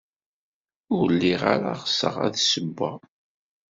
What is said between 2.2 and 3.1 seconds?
ad d-ssewweɣ.